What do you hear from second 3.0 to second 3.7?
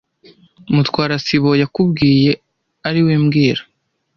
we mbwira